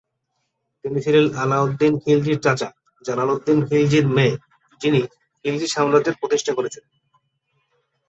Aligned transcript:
তিনি 0.85 0.97
ছিলেন 1.01 1.25
আলাউদ্দিন 1.35 1.93
খিলজির 2.03 2.39
চাচা 2.39 2.69
জালালউদ্দিন 3.05 3.59
খিলজির 3.67 4.05
মেয়ে, 4.15 4.33
যিনি 4.81 5.01
খিলজি 5.45 5.67
সাম্রাজ্য 5.67 6.09
প্রতিষ্ঠা 6.19 6.53
করেছিলেন। 6.57 6.91